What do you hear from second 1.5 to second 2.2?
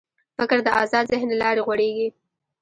غوړېږي.